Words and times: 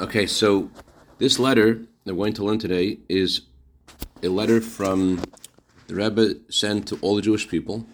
Okay, 0.00 0.26
so 0.26 0.72
this 1.18 1.38
letter 1.38 1.86
that 2.04 2.16
we're 2.16 2.24
going 2.24 2.32
to 2.32 2.44
learn 2.44 2.58
today 2.58 2.98
is 3.08 3.42
a 4.24 4.28
letter 4.28 4.60
from 4.60 5.22
the 5.86 5.94
Rebbe 5.94 6.34
sent 6.48 6.88
to 6.88 6.98
all 7.00 7.14
the 7.14 7.22
Jewish 7.22 7.48
people. 7.48 7.86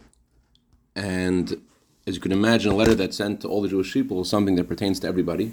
And 0.96 1.60
as 2.06 2.14
you 2.14 2.22
can 2.22 2.32
imagine, 2.32 2.72
a 2.72 2.74
letter 2.74 2.94
that's 2.94 3.18
sent 3.18 3.42
to 3.42 3.48
all 3.48 3.60
the 3.60 3.68
Jewish 3.68 3.92
people 3.92 4.22
is 4.22 4.30
something 4.30 4.54
that 4.54 4.64
pertains 4.64 4.98
to 5.00 5.08
everybody. 5.08 5.52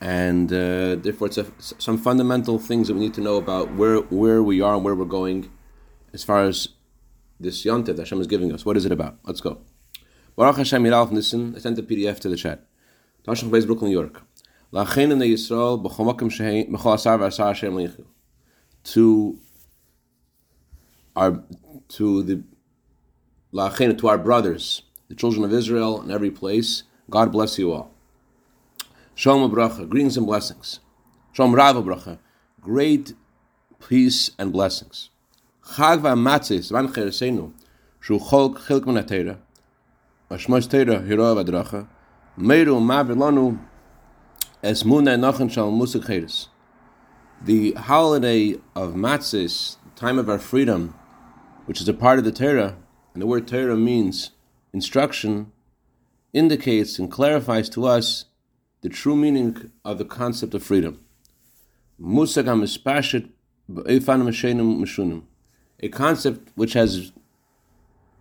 And 0.00 0.50
uh, 0.50 0.96
therefore, 0.96 1.26
it's 1.26 1.36
a, 1.36 1.46
some 1.58 1.98
fundamental 1.98 2.58
things 2.58 2.88
that 2.88 2.94
we 2.94 3.00
need 3.00 3.14
to 3.14 3.20
know 3.20 3.36
about 3.36 3.74
where, 3.74 3.98
where 3.98 4.42
we 4.42 4.62
are 4.62 4.76
and 4.76 4.84
where 4.84 4.94
we're 4.94 5.04
going 5.04 5.50
as 6.14 6.24
far 6.24 6.44
as 6.44 6.68
this 7.38 7.62
Yontif 7.62 7.96
that 7.96 7.98
Hashem 7.98 8.22
is 8.22 8.26
giving 8.26 8.52
us. 8.52 8.64
What 8.64 8.78
is 8.78 8.86
it 8.86 8.92
about? 8.92 9.18
Let's 9.24 9.42
go. 9.42 9.58
Baruch 10.34 10.56
Hashem 10.56 10.82
Yiralf 10.82 11.10
Nissen, 11.10 11.54
I 11.54 11.58
sent 11.58 11.76
the 11.76 11.82
PDF 11.82 12.20
to 12.20 12.30
the 12.30 12.36
chat. 12.36 12.64
Tashach 13.26 13.50
Brooklyn, 13.50 13.90
New 13.90 13.98
York. 14.00 14.22
To 14.74 14.80
our 21.14 21.42
to 21.88 22.22
the 22.22 22.42
to 23.52 24.08
our 24.08 24.16
brothers, 24.16 24.82
the 25.08 25.14
children 25.14 25.44
of 25.44 25.52
Israel 25.52 26.00
in 26.00 26.10
every 26.10 26.30
place. 26.30 26.84
God 27.10 27.30
bless 27.32 27.58
you 27.58 27.70
all. 27.70 27.92
Shalom 29.14 29.52
bracha, 29.52 29.86
greetings 29.86 30.16
and 30.16 30.24
blessings. 30.24 30.80
Shalom 31.34 31.54
rav 31.54 31.76
bracha, 31.76 32.18
great 32.62 33.12
peace 33.86 34.30
and 34.38 34.54
blessings. 34.54 35.10
Chag 35.74 36.00
v'amatzis 36.00 36.70
van 36.70 36.88
cheresenu 36.88 37.52
shu 38.00 38.18
chilk 38.18 38.86
min 38.86 38.96
munay 44.62 45.18
nochen 45.18 45.50
shal. 45.50 45.72
The 47.44 47.72
holiday 47.72 48.52
of 48.76 48.94
Matzis, 48.94 49.76
time 49.96 50.16
of 50.18 50.28
our 50.28 50.38
freedom, 50.38 50.94
which 51.66 51.80
is 51.80 51.88
a 51.88 51.94
part 51.94 52.20
of 52.20 52.24
the 52.24 52.30
Torah, 52.30 52.76
and 53.12 53.20
the 53.20 53.26
word 53.26 53.48
Torah 53.48 53.76
means 53.76 54.30
instruction, 54.72 55.50
indicates 56.32 56.96
and 56.98 57.10
clarifies 57.10 57.68
to 57.70 57.86
us 57.86 58.26
the 58.82 58.88
true 58.88 59.16
meaning 59.16 59.72
of 59.84 59.98
the 59.98 60.04
concept 60.04 60.54
of 60.54 60.62
freedom. 60.62 61.04
A 62.00 62.04
concept 65.88 66.48
which 66.54 66.74
has 66.74 67.10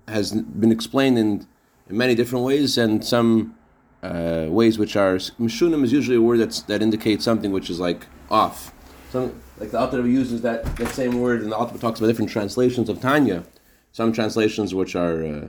has 0.07 0.31
been 0.31 0.71
explained 0.71 1.17
in, 1.17 1.45
in 1.87 1.97
many 1.97 2.15
different 2.15 2.43
ways 2.43 2.75
and 2.77 3.05
some 3.05 3.55
uh, 4.03 4.47
ways 4.49 4.79
which 4.79 4.95
are 4.95 5.15
mishunim 5.15 5.83
is 5.83 5.91
usually 5.91 6.17
a 6.17 6.21
word 6.21 6.39
that's, 6.39 6.61
that 6.63 6.81
indicates 6.81 7.23
something 7.23 7.51
which 7.51 7.69
is 7.69 7.79
like 7.79 8.07
off. 8.29 8.73
Some, 9.11 9.41
like 9.59 9.71
the 9.71 9.79
Alter 9.79 10.05
uses 10.07 10.41
that, 10.41 10.75
that 10.77 10.89
same 10.89 11.19
word, 11.19 11.41
and 11.41 11.51
the 11.51 11.55
Alter 11.55 11.77
talks 11.77 11.99
about 11.99 12.07
different 12.07 12.31
translations 12.31 12.89
of 12.89 13.01
Tanya. 13.01 13.43
Some 13.91 14.13
translations 14.13 14.73
which 14.73 14.95
are 14.95 15.23
uh, 15.23 15.47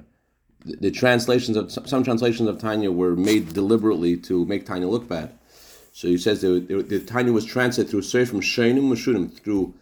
the, 0.64 0.76
the, 0.80 0.90
translations 0.90 1.56
of 1.56 1.70
some 1.70 2.02
translations 2.02 2.48
of 2.48 2.58
Tanya 2.58 2.90
were 2.90 3.14
made 3.14 3.52
deliberately 3.52 4.16
to 4.18 4.44
make 4.46 4.66
Tanya 4.66 4.88
look 4.88 5.08
bad. 5.08 5.32
So 5.92 6.08
he 6.08 6.18
says 6.18 6.40
the, 6.40 6.58
the, 6.60 7.00
Tanya 7.00 7.32
was 7.32 7.44
translated 7.44 7.90
through 7.90 8.02
search 8.02 8.28
from 8.28 8.40
Shainim 8.40 8.90
Mishunim 8.90 9.32
through 9.32 9.74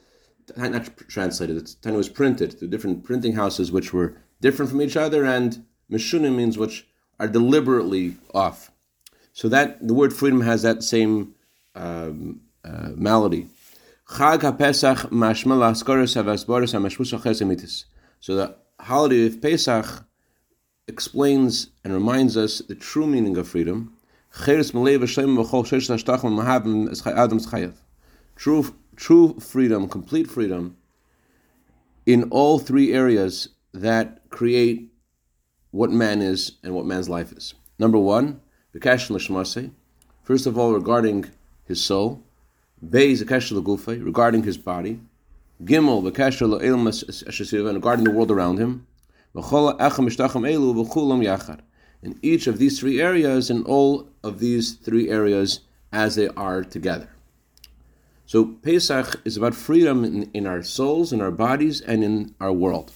not 0.57 0.91
translated, 1.09 1.71
Tanya 1.81 1.97
was 1.97 2.09
printed 2.09 2.59
through 2.59 2.69
different 2.69 3.05
printing 3.05 3.35
houses 3.35 3.71
which 3.71 3.93
were 3.93 4.17
different 4.41 4.71
from 4.71 4.83
each 4.83 4.97
other, 4.97 5.25
and 5.25 5.65
Meshunim 5.91 6.37
means 6.37 6.59
which 6.59 6.87
are 7.21 7.29
deliberately 7.29 8.17
off. 8.35 8.73
So 9.33 9.49
that 9.51 9.87
the 9.87 9.95
word 9.95 10.13
freedom 10.13 10.41
has 10.41 10.63
that 10.63 10.83
same 10.83 11.35
um, 11.77 12.41
uh, 12.65 12.91
malady. 12.97 13.47
Chag 14.09 14.41
HaPesach 14.41 15.11
mashma 15.11 15.55
la'askaris 15.55 16.17
havasbaris 16.21 16.75
hamashmus 16.75 17.85
So 18.19 18.35
the 18.35 18.57
holiday 18.81 19.27
of 19.27 19.41
Pesach 19.41 20.05
explains 20.89 21.69
and 21.85 21.92
reminds 21.92 22.36
us 22.36 22.59
the 22.59 22.75
true 22.75 23.07
meaning 23.07 23.36
of 23.36 23.47
freedom. 23.47 23.97
True 28.36 28.75
true 28.97 29.41
freedom, 29.41 29.89
complete 29.89 30.30
freedom, 30.30 30.77
in 32.07 32.25
all 32.25 32.59
three 32.59 32.92
areas 32.92 33.48
that 33.73 34.29
create 34.30 34.89
what 35.70 35.91
man 35.91 36.23
is 36.23 36.53
and 36.63 36.75
what 36.75 36.86
man's 36.86 37.08
life 37.08 37.33
is. 37.33 37.55
Number 37.79 37.98
one, 37.98 38.41
first 40.25 40.47
of 40.47 40.58
all, 40.58 40.73
regarding 40.73 41.25
his 41.64 41.83
soul, 41.83 42.23
regarding 42.83 44.42
his 44.42 44.59
body, 44.59 45.01
Gimel, 45.64 46.03
Bikash 46.03 46.41
and 47.67 47.75
regarding 47.75 48.05
the 48.05 48.11
world 48.11 48.30
around 48.30 48.59
him, 48.59 48.86
in 52.03 52.19
each 52.23 52.47
of 52.47 52.59
these 52.59 52.80
three 52.80 53.01
areas, 53.01 53.51
in 53.51 53.63
all 53.64 54.09
of 54.25 54.39
these 54.39 54.73
three 54.73 55.11
areas 55.11 55.61
as 55.92 56.14
they 56.14 56.29
are 56.29 56.64
together. 56.64 57.09
So 58.27 58.45
Pesach 58.45 59.20
is 59.25 59.36
about 59.36 59.55
freedom 59.55 60.05
in, 60.05 60.30
in 60.33 60.47
our 60.47 60.63
souls, 60.63 61.13
in 61.13 61.20
our 61.20 61.30
bodies, 61.30 61.80
and 61.80 62.03
in 62.05 62.35
our 62.41 62.53
world. 62.53 62.92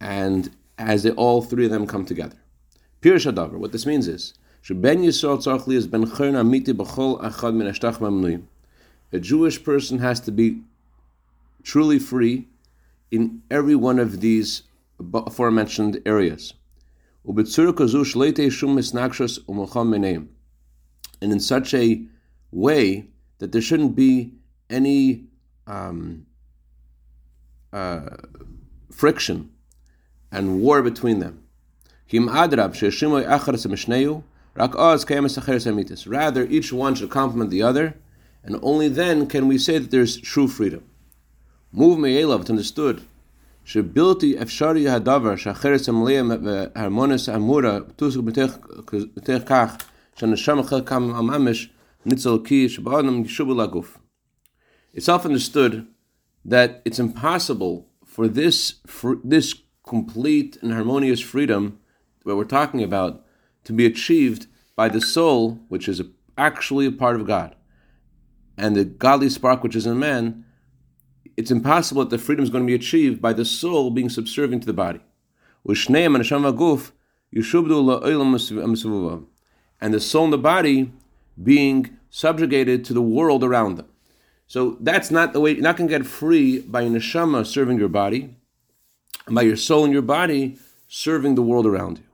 And 0.00 0.50
as 0.78 1.02
they, 1.02 1.10
all 1.12 1.42
three 1.42 1.64
of 1.64 1.70
them 1.70 1.86
come 1.86 2.04
together. 2.04 2.36
Pirush 3.00 3.30
Hadavar, 3.32 3.58
what 3.58 3.72
this 3.72 3.86
means 3.86 4.08
is, 4.08 4.34
Ben 4.68 5.02
Yisrael 5.02 5.38
Tzarchli 5.38 5.74
is 5.74 5.86
Ben 5.86 6.04
Amiti 6.04 6.74
B'chol 6.74 7.20
Achad 7.22 7.54
Min 7.54 7.68
Ashtach 7.68 7.98
Mamnuim. 7.98 8.42
A 9.12 9.20
Jewish 9.20 9.62
person 9.62 10.00
has 10.00 10.18
to 10.20 10.32
be 10.32 10.62
truly 11.62 11.98
free 11.98 12.48
in 13.10 13.42
every 13.50 13.76
one 13.76 13.98
of 13.98 14.20
these 14.20 14.64
aforementioned 15.14 16.02
areas. 16.04 16.54
And 17.28 17.38
in 21.32 21.40
such 21.40 21.74
a 21.74 22.02
way 22.50 23.06
that 23.38 23.52
there 23.52 23.60
shouldn't 23.60 23.94
be 23.96 24.32
any 24.68 25.24
um, 25.66 26.26
uh, 27.72 28.08
friction 28.90 29.50
and 30.35 30.61
war 30.61 30.81
between 30.81 31.19
them. 31.19 31.43
Rather, 36.07 36.45
each 36.57 36.73
one 36.73 36.95
should 36.95 37.09
complement 37.09 37.49
the 37.49 37.63
other, 37.63 37.95
and 38.43 38.59
only 38.61 38.87
then 38.87 39.27
can 39.27 39.47
we 39.47 39.57
say 39.57 39.77
that 39.77 39.91
there's 39.91 40.17
true 40.17 40.47
freedom. 40.47 40.83
Move 41.71 41.99
me'elav, 41.99 42.41
it's 42.41 42.49
understood. 42.49 43.01
שבלתי 43.65 44.41
אפשרי 44.41 44.89
הדבר 44.89 45.35
שהחרס 45.35 45.89
המלאה 45.89 46.21
וההרמונס 46.43 47.29
האמורה 47.29 47.79
תוסק 47.95 48.19
בתך 48.19 48.57
כך 49.45 49.77
שהנשם 50.15 50.63
חלקם 50.63 51.03
הממש 51.15 51.69
ניצל 52.05 52.37
כי 52.43 52.69
שבאדם 52.69 53.25
ישובו 53.25 53.53
לגוף. 53.53 53.97
It's 54.95 55.07
often 55.09 55.31
understood 55.31 55.85
that 56.45 56.81
it's 56.85 56.99
impossible 56.99 57.85
for 58.05 58.27
this 58.27 58.73
for 58.87 59.15
this 59.23 59.53
complete 59.86 60.58
and 60.60 60.72
harmonious 60.72 61.20
freedom 61.20 61.78
that 62.24 62.36
we're 62.36 62.44
talking 62.44 62.82
about 62.82 63.24
to 63.64 63.72
be 63.72 63.86
achieved 63.86 64.46
by 64.74 64.88
the 64.88 65.00
soul, 65.00 65.60
which 65.68 65.88
is 65.88 66.02
actually 66.36 66.86
a 66.86 66.92
part 66.92 67.16
of 67.16 67.26
God, 67.26 67.56
and 68.58 68.76
the 68.76 68.84
godly 68.84 69.30
spark 69.30 69.62
which 69.62 69.76
is 69.76 69.86
in 69.86 69.98
man. 69.98 70.44
It's 71.36 71.50
impossible 71.50 72.02
that 72.02 72.10
the 72.10 72.18
freedom 72.18 72.42
is 72.42 72.50
going 72.50 72.64
to 72.64 72.66
be 72.66 72.74
achieved 72.74 73.22
by 73.22 73.32
the 73.32 73.44
soul 73.44 73.90
being 73.90 74.08
subservient 74.08 74.62
to 74.62 74.66
the 74.66 74.72
body. 74.72 75.00
And 75.64 75.76
the 79.94 80.00
soul 80.00 80.24
and 80.24 80.32
the 80.32 80.38
body 80.38 80.92
being 81.42 81.98
subjugated 82.08 82.84
to 82.84 82.94
the 82.94 83.02
world 83.02 83.44
around 83.44 83.76
them. 83.76 83.88
So 84.46 84.78
that's 84.80 85.10
not 85.10 85.32
the 85.32 85.40
way. 85.40 85.52
You're 85.52 85.62
not 85.62 85.76
going 85.76 85.88
to 85.88 85.98
get 85.98 86.06
free 86.06 86.60
by 86.60 86.84
neshama 86.84 87.44
serving 87.44 87.78
your 87.78 87.88
body, 87.88 88.36
and 89.26 89.34
by 89.34 89.42
your 89.42 89.56
soul 89.56 89.84
and 89.84 89.92
your 89.92 90.02
body 90.02 90.58
serving 90.88 91.34
the 91.34 91.42
world 91.42 91.66
around 91.66 91.98
you. 91.98 92.04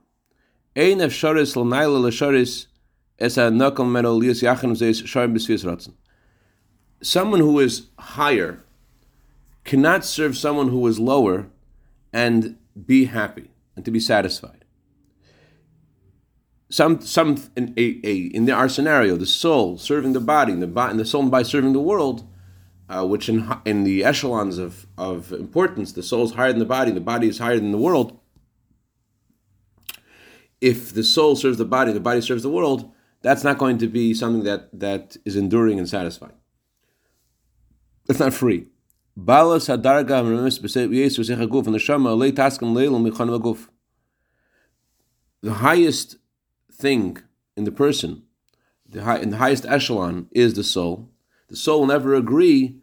Someone 7.01 7.39
who 7.39 7.59
is 7.59 7.87
higher 7.99 8.63
cannot 9.63 10.03
serve 10.03 10.35
someone 10.35 10.69
who 10.69 10.85
is 10.87 10.99
lower 10.99 11.47
and 12.11 12.57
be 12.85 13.05
happy 13.05 13.51
and 13.75 13.85
to 13.85 13.91
be 13.91 13.99
satisfied. 13.99 14.65
Some, 16.69 17.01
some 17.01 17.37
in, 17.55 17.73
a, 17.77 17.99
a, 18.03 18.15
in 18.33 18.49
our 18.49 18.67
scenario, 18.67 19.15
the 19.15 19.27
soul 19.27 19.77
serving 19.77 20.13
the 20.13 20.19
body, 20.19 20.53
and 20.53 20.63
the, 20.63 20.81
and 20.81 20.99
the 20.99 21.05
soul 21.05 21.29
by 21.29 21.43
serving 21.43 21.73
the 21.73 21.79
world, 21.79 22.27
uh, 22.93 23.03
which 23.05 23.27
in, 23.27 23.51
in 23.65 23.83
the 23.83 24.03
echelons 24.03 24.59
of, 24.59 24.85
of 24.97 25.31
importance, 25.31 25.93
the 25.93 26.03
soul 26.03 26.25
is 26.25 26.33
higher 26.33 26.51
than 26.51 26.59
the 26.59 26.65
body, 26.65 26.91
the 26.91 27.01
body 27.01 27.27
is 27.27 27.39
higher 27.39 27.55
than 27.55 27.71
the 27.71 27.77
world. 27.77 28.19
If 30.61 30.93
the 30.93 31.03
soul 31.03 31.35
serves 31.35 31.57
the 31.57 31.65
body, 31.65 31.91
the 31.91 31.99
body 31.99 32.21
serves 32.21 32.43
the 32.43 32.51
world, 32.51 32.91
that's 33.21 33.43
not 33.43 33.57
going 33.57 33.79
to 33.79 33.87
be 33.87 34.13
something 34.13 34.43
that, 34.43 34.69
that 34.79 35.17
is 35.25 35.35
enduring 35.35 35.79
and 35.79 35.89
satisfying. 35.89 36.35
It's 38.07 38.19
not 38.19 38.33
free. 38.33 38.67
The 45.41 45.53
highest 45.53 46.17
thing 46.71 47.17
in 47.57 47.63
the 47.63 47.71
person, 47.71 48.23
the 48.87 49.03
high, 49.03 49.17
in 49.19 49.29
the 49.31 49.37
highest 49.37 49.65
echelon, 49.65 50.27
is 50.31 50.53
the 50.53 50.63
soul. 50.63 51.09
The 51.47 51.55
soul 51.55 51.81
will 51.81 51.87
never 51.87 52.13
agree 52.15 52.82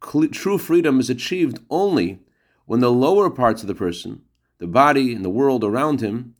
true 0.00 0.58
freedom 0.58 1.00
is 1.00 1.10
achieved 1.10 1.60
only 1.70 2.20
when 2.66 2.80
the 2.80 2.92
lower 2.92 3.30
parts 3.30 3.62
of 3.62 3.68
the 3.68 3.74
person, 3.74 4.22
the 4.58 4.66
body 4.66 5.14
and 5.14 5.24
the 5.24 5.30
world 5.30 5.64
around 5.64 6.00
him, 6.00 6.34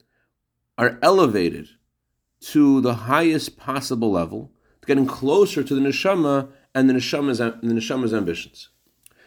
are 0.76 0.98
elevated 1.02 1.68
to 2.40 2.80
the 2.80 2.94
highest 2.94 3.56
possible 3.56 4.10
level, 4.10 4.52
getting 4.86 5.06
closer 5.06 5.62
to 5.62 5.74
the 5.74 5.80
neshama 5.80 6.48
and 6.74 6.88
the 6.88 6.94
neshama's, 6.94 7.38
the 7.38 7.52
neshama's 7.62 8.14
ambitions. 8.14 8.68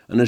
And 0.08 0.20
the 0.20 0.26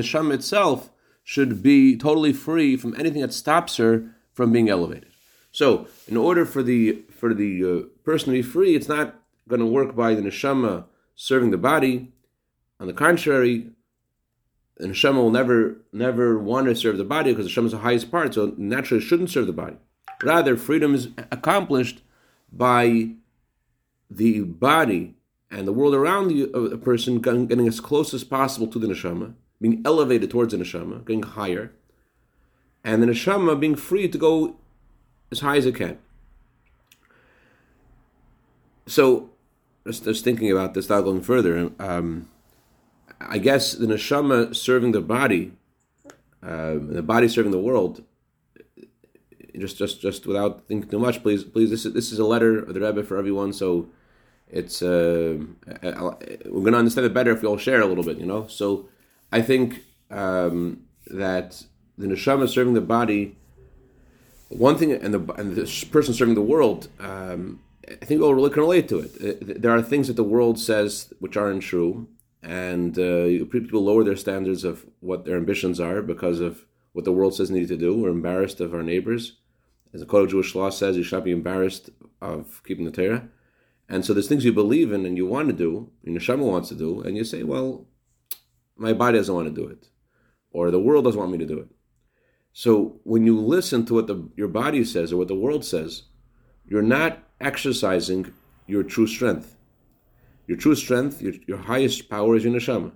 neshama 0.00 0.34
itself 0.34 0.90
should 1.22 1.62
be 1.62 1.96
totally 1.96 2.32
free 2.32 2.76
from 2.76 2.94
anything 2.98 3.22
that 3.22 3.32
stops 3.32 3.76
her 3.78 4.10
from 4.32 4.52
being 4.52 4.68
elevated. 4.68 5.08
So, 5.52 5.86
in 6.08 6.16
order 6.16 6.44
for 6.44 6.62
the 6.62 7.04
for 7.10 7.32
the 7.32 7.64
uh, 7.64 7.82
person 8.04 8.26
to 8.26 8.32
be 8.32 8.42
free, 8.42 8.74
it's 8.74 8.88
not 8.88 9.14
going 9.48 9.60
to 9.60 9.66
work 9.66 9.94
by 9.94 10.14
the 10.14 10.22
neshama 10.22 10.84
serving 11.14 11.50
the 11.50 11.58
body. 11.58 12.12
On 12.80 12.86
the 12.86 12.92
contrary, 12.92 13.70
the 14.76 14.88
neshama 14.88 15.16
will 15.16 15.30
never 15.30 15.78
never 15.92 16.38
want 16.38 16.66
to 16.66 16.74
serve 16.74 16.98
the 16.98 17.04
body 17.04 17.32
because 17.32 17.46
the 17.46 17.52
neshama 17.52 17.66
is 17.66 17.72
the 17.72 17.78
highest 17.78 18.10
part, 18.10 18.34
so 18.34 18.54
naturally 18.56 19.02
shouldn't 19.02 19.30
serve 19.30 19.46
the 19.46 19.52
body. 19.52 19.76
Rather, 20.22 20.56
freedom 20.56 20.94
is 20.94 21.08
accomplished 21.30 22.02
by 22.52 23.10
the 24.10 24.40
body 24.40 25.14
and 25.50 25.68
the 25.68 25.72
world 25.72 25.94
around 25.94 26.28
the, 26.28 26.50
uh, 26.52 26.74
a 26.74 26.78
person 26.78 27.20
getting 27.20 27.68
as 27.68 27.80
close 27.80 28.12
as 28.12 28.24
possible 28.24 28.66
to 28.66 28.78
the 28.78 28.86
neshama, 28.86 29.34
being 29.60 29.82
elevated 29.84 30.30
towards 30.30 30.52
the 30.52 30.58
neshama, 30.58 31.04
getting 31.06 31.22
higher, 31.22 31.72
and 32.82 33.02
the 33.02 33.06
neshama 33.06 33.58
being 33.58 33.76
free 33.76 34.08
to 34.08 34.18
go 34.18 34.56
as 35.30 35.40
high 35.40 35.56
as 35.56 35.66
it 35.66 35.74
can. 35.74 35.98
So, 38.86 39.30
just, 39.86 40.04
just 40.04 40.24
thinking 40.24 40.50
about 40.50 40.74
this, 40.74 40.88
without 40.88 41.04
going 41.04 41.22
further, 41.22 41.70
um, 41.78 42.28
I 43.20 43.38
guess 43.38 43.72
the 43.72 43.86
neshama 43.86 44.54
serving 44.54 44.92
the 44.92 45.00
body, 45.00 45.52
uh, 46.42 46.74
the 46.80 47.02
body 47.02 47.28
serving 47.28 47.52
the 47.52 47.60
world. 47.60 48.04
Just, 49.56 49.78
just, 49.78 50.00
just 50.00 50.26
without 50.26 50.66
thinking 50.66 50.90
too 50.90 50.98
much, 50.98 51.22
please, 51.22 51.44
please. 51.44 51.70
This 51.70 51.86
is 51.86 51.92
this 51.92 52.10
is 52.10 52.18
a 52.18 52.24
letter 52.24 52.58
of 52.58 52.74
the 52.74 52.80
Rebbe 52.80 53.04
for 53.04 53.16
everyone. 53.16 53.52
So, 53.52 53.88
it's 54.48 54.82
uh, 54.82 55.38
we're 55.82 55.92
going 55.92 56.72
to 56.72 56.78
understand 56.78 57.06
it 57.06 57.14
better 57.14 57.30
if 57.30 57.40
we 57.40 57.46
all 57.46 57.56
share 57.56 57.80
a 57.80 57.86
little 57.86 58.02
bit. 58.02 58.18
You 58.18 58.26
know. 58.26 58.48
So, 58.48 58.88
I 59.30 59.42
think 59.42 59.84
um, 60.10 60.82
that 61.06 61.62
the 61.96 62.06
neshama 62.08 62.48
serving 62.48 62.74
the 62.74 62.80
body. 62.80 63.36
One 64.48 64.76
thing, 64.76 64.92
and 64.92 65.14
the 65.14 65.32
and 65.34 65.54
the 65.54 65.86
person 65.92 66.14
serving 66.14 66.34
the 66.34 66.42
world. 66.42 66.88
Um, 66.98 67.60
I 67.88 68.04
think 68.04 68.20
we'll 68.20 68.34
really 68.34 68.50
can 68.50 68.62
relate 68.62 68.88
to 68.88 69.00
it. 69.00 69.12
Uh, 69.16 69.54
there 69.58 69.74
are 69.74 69.82
things 69.82 70.08
that 70.08 70.16
the 70.16 70.24
world 70.24 70.58
says 70.58 71.12
which 71.18 71.36
aren't 71.36 71.62
true, 71.62 72.08
and 72.42 72.98
uh, 72.98 73.44
people 73.50 73.84
lower 73.84 74.04
their 74.04 74.16
standards 74.16 74.64
of 74.64 74.84
what 75.00 75.24
their 75.24 75.36
ambitions 75.36 75.80
are 75.80 76.02
because 76.02 76.40
of 76.40 76.66
what 76.92 77.04
the 77.04 77.12
world 77.12 77.34
says 77.34 77.48
they 77.48 77.60
need 77.60 77.68
to 77.68 77.76
do. 77.76 77.96
We're 77.96 78.10
embarrassed 78.10 78.60
of 78.60 78.74
our 78.74 78.82
neighbors. 78.82 79.38
As 79.92 80.00
the 80.00 80.06
code 80.06 80.24
of 80.24 80.30
Jewish 80.30 80.54
law 80.54 80.70
says, 80.70 80.96
you 80.96 81.02
should 81.02 81.16
not 81.16 81.24
be 81.24 81.30
embarrassed 81.30 81.90
of 82.20 82.62
keeping 82.64 82.84
the 82.84 82.90
Torah. 82.90 83.28
And 83.88 84.04
so 84.04 84.12
there's 84.12 84.28
things 84.28 84.44
you 84.44 84.52
believe 84.52 84.92
in 84.92 85.04
and 85.06 85.16
you 85.16 85.26
want 85.26 85.48
to 85.48 85.54
do, 85.54 85.90
and 86.04 86.14
your 86.14 86.20
Neshama 86.20 86.50
wants 86.50 86.68
to 86.70 86.74
do, 86.74 87.00
and 87.02 87.16
you 87.16 87.24
say, 87.24 87.42
well, 87.42 87.86
my 88.76 88.92
body 88.92 89.18
doesn't 89.18 89.34
want 89.34 89.54
to 89.54 89.62
do 89.62 89.68
it, 89.68 89.88
or 90.50 90.70
the 90.70 90.80
world 90.80 91.04
doesn't 91.04 91.20
want 91.20 91.32
me 91.32 91.38
to 91.38 91.46
do 91.46 91.58
it. 91.58 91.68
So 92.52 93.00
when 93.04 93.26
you 93.26 93.38
listen 93.38 93.84
to 93.86 93.94
what 93.94 94.06
the, 94.06 94.28
your 94.36 94.48
body 94.48 94.84
says 94.84 95.12
or 95.12 95.16
what 95.16 95.28
the 95.28 95.34
world 95.34 95.64
says, 95.64 96.04
you're 96.66 96.82
not 96.82 97.22
exercising 97.44 98.32
your 98.66 98.82
true 98.82 99.06
strength. 99.06 99.56
Your 100.46 100.58
true 100.58 100.74
strength, 100.74 101.22
your, 101.22 101.34
your 101.46 101.58
highest 101.58 102.08
power 102.08 102.36
is 102.36 102.44
your 102.44 102.52
neshama. 102.52 102.92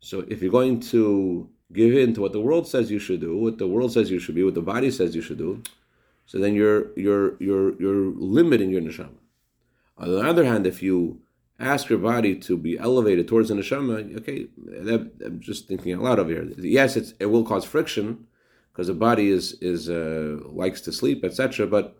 So 0.00 0.24
if 0.28 0.40
you're 0.42 0.50
going 0.50 0.80
to 0.94 1.48
give 1.72 1.94
in 1.94 2.14
to 2.14 2.20
what 2.20 2.32
the 2.32 2.40
world 2.40 2.66
says 2.66 2.90
you 2.90 2.98
should 2.98 3.20
do, 3.20 3.36
what 3.36 3.58
the 3.58 3.66
world 3.66 3.92
says 3.92 4.10
you 4.10 4.18
should 4.18 4.34
be, 4.34 4.42
what 4.42 4.54
the 4.54 4.62
body 4.62 4.90
says 4.90 5.14
you 5.14 5.22
should 5.22 5.38
do, 5.38 5.62
so 6.26 6.38
then 6.38 6.54
you're 6.54 6.96
you're 6.96 7.36
you're 7.40 7.80
you're 7.80 8.12
limiting 8.16 8.70
your 8.70 8.80
neshama. 8.80 9.18
On 9.98 10.08
the 10.08 10.20
other 10.20 10.44
hand, 10.44 10.66
if 10.66 10.82
you 10.82 11.20
ask 11.58 11.90
your 11.90 11.98
body 11.98 12.34
to 12.34 12.56
be 12.56 12.78
elevated 12.78 13.28
towards 13.28 13.48
the 13.50 13.54
neshama, 13.54 14.16
okay, 14.18 14.46
that, 14.56 15.10
I'm 15.24 15.40
just 15.40 15.68
thinking 15.68 15.92
out 15.92 16.02
loud 16.02 16.18
over 16.18 16.30
here. 16.30 16.48
Yes, 16.56 16.96
it 16.96 17.26
will 17.26 17.44
cause 17.44 17.64
friction 17.64 18.26
because 18.72 18.86
the 18.86 18.94
body 18.94 19.30
is 19.30 19.54
is 19.60 19.90
uh, 19.90 20.38
likes 20.46 20.80
to 20.82 20.92
sleep, 20.92 21.24
etc. 21.24 21.66
But 21.66 21.96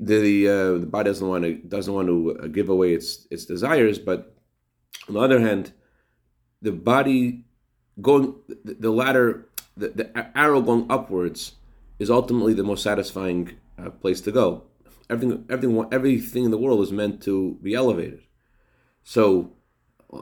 the 0.00 0.48
uh, 0.48 0.78
the 0.78 0.86
body 0.86 1.10
doesn't 1.10 1.26
want 1.26 1.44
to 1.44 1.54
doesn't 1.54 1.92
want 1.92 2.08
to 2.08 2.38
uh, 2.40 2.46
give 2.46 2.68
away 2.68 2.94
its 2.94 3.26
its 3.30 3.44
desires, 3.44 3.98
but 3.98 4.34
on 5.08 5.14
the 5.14 5.20
other 5.20 5.40
hand, 5.40 5.72
the 6.60 6.72
body 6.72 7.44
going 8.00 8.34
the, 8.48 8.74
the 8.74 8.90
ladder, 8.90 9.48
the, 9.76 9.88
the 9.88 10.38
arrow 10.38 10.60
going 10.60 10.86
upwards 10.88 11.52
is 11.98 12.10
ultimately 12.10 12.54
the 12.54 12.62
most 12.62 12.82
satisfying 12.82 13.56
uh, 13.78 13.90
place 13.90 14.20
to 14.20 14.30
go. 14.30 14.62
Everything 15.10 15.44
everything 15.50 15.86
everything 15.90 16.44
in 16.44 16.50
the 16.52 16.58
world 16.58 16.80
is 16.80 16.92
meant 16.92 17.20
to 17.22 17.58
be 17.62 17.74
elevated. 17.74 18.22
So, 19.02 19.52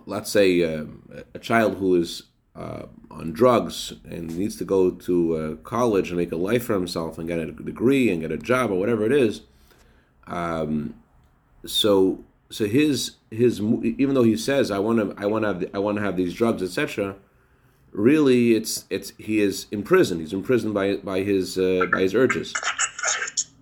let's 0.06 0.30
say 0.30 0.62
uh, 0.62 0.86
a 1.34 1.38
child 1.38 1.76
who 1.76 1.96
is 1.96 2.22
uh, 2.56 2.86
on 3.10 3.32
drugs 3.32 3.92
and 4.08 4.36
needs 4.36 4.56
to 4.56 4.64
go 4.64 4.90
to 4.90 5.36
uh, 5.36 5.54
college 5.56 6.08
and 6.08 6.18
make 6.18 6.32
a 6.32 6.36
life 6.36 6.64
for 6.64 6.74
himself 6.74 7.18
and 7.18 7.28
get 7.28 7.38
a 7.38 7.52
degree 7.52 8.10
and 8.10 8.22
get 8.22 8.32
a 8.32 8.38
job 8.38 8.70
or 8.70 8.78
whatever 8.78 9.04
it 9.04 9.12
is. 9.12 9.42
Um, 10.30 10.94
so 11.66 12.24
so 12.48 12.66
his 12.66 13.12
his 13.30 13.60
even 13.60 14.14
though 14.14 14.22
he 14.22 14.36
says 14.36 14.70
I 14.70 14.78
want 14.78 14.98
to 14.98 15.22
I 15.22 15.26
want 15.26 15.42
to 15.44 15.48
have 15.48 15.64
I 15.74 15.78
want 15.78 15.98
to 15.98 16.02
have 16.02 16.16
these 16.16 16.32
drugs 16.32 16.62
etc. 16.62 17.16
Really, 17.92 18.54
it's 18.54 18.84
it's 18.88 19.12
he 19.18 19.40
is 19.40 19.66
imprisoned. 19.70 20.20
He's 20.20 20.32
imprisoned 20.32 20.72
by 20.72 20.96
by 20.96 21.20
his 21.20 21.58
uh, 21.58 21.86
by 21.92 22.02
his 22.02 22.14
urges 22.14 22.54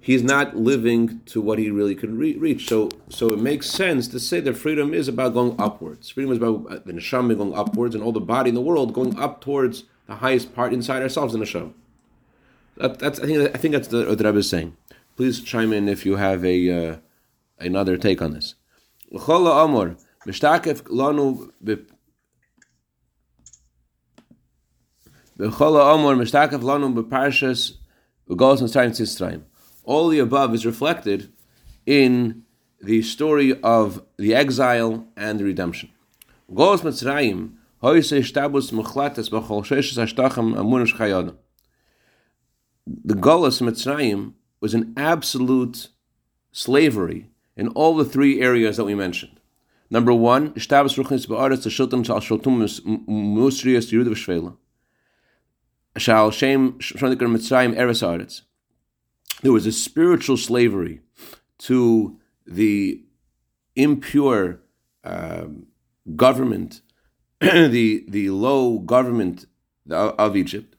he's 0.08 0.22
not 0.22 0.56
living 0.56 1.20
to 1.26 1.38
what 1.38 1.58
he 1.58 1.70
really 1.70 1.94
could 1.94 2.10
re- 2.14 2.34
reach. 2.38 2.66
So, 2.66 2.88
so 3.10 3.34
it 3.34 3.40
makes 3.40 3.68
sense 3.68 4.08
to 4.08 4.18
say 4.18 4.40
that 4.40 4.56
freedom 4.56 4.94
is 4.94 5.06
about 5.06 5.34
going 5.34 5.54
upwards. 5.58 6.08
Freedom 6.08 6.32
is 6.32 6.38
about 6.38 6.64
uh, 6.72 6.78
the 6.82 6.94
neshama 6.94 7.36
going 7.36 7.54
upwards, 7.54 7.94
and 7.94 8.02
all 8.02 8.12
the 8.12 8.18
body 8.18 8.48
in 8.48 8.54
the 8.54 8.62
world 8.62 8.94
going 8.94 9.18
up 9.18 9.42
towards 9.42 9.84
the 10.06 10.14
highest 10.14 10.54
part 10.54 10.72
inside 10.72 11.02
ourselves, 11.02 11.34
in 11.34 11.40
the 11.40 11.46
neshama. 11.46 11.74
That, 12.78 12.98
that's 12.98 13.20
I 13.20 13.26
think 13.26 13.54
I 13.54 13.58
think 13.58 13.72
that's 13.72 13.88
the, 13.88 14.06
what 14.06 14.16
the 14.16 14.24
Rebbe 14.24 14.38
is 14.38 14.48
saying. 14.48 14.74
Please 15.18 15.40
chime 15.40 15.72
in 15.72 15.88
if 15.88 16.06
you 16.06 16.14
have 16.14 16.44
a 16.44 16.70
uh, 16.70 16.96
another 17.58 17.96
take 17.96 18.22
on 18.22 18.34
this. 18.34 18.54
all 29.82 30.08
the 30.08 30.20
above 30.20 30.54
is 30.54 30.64
reflected 30.64 31.32
in 31.84 32.44
the 32.80 33.02
story 33.02 33.60
of 33.60 34.04
the 34.18 34.36
exile 34.36 35.08
and 35.16 35.40
the 35.40 35.44
redemption. 35.44 35.90
The 36.48 36.54
Golas 43.16 43.60
Mitzrayim 43.60 44.34
was 44.60 44.74
an 44.74 44.94
absolute 44.96 45.88
slavery 46.52 47.30
in 47.56 47.68
all 47.68 47.96
the 47.96 48.04
three 48.04 48.40
areas 48.40 48.76
that 48.76 48.84
we 48.84 48.94
mentioned. 48.94 49.40
Number 49.90 50.12
one, 50.12 50.52
there 59.42 59.52
was 59.52 59.66
a 59.66 59.72
spiritual 59.72 60.36
slavery 60.36 61.00
to 61.58 62.18
the 62.46 63.02
impure 63.76 64.60
um, 65.04 65.66
government, 66.16 66.82
the 67.40 68.04
the 68.08 68.30
low 68.30 68.78
government 68.78 69.46
of, 69.90 70.14
of 70.18 70.36
Egypt. 70.36 70.76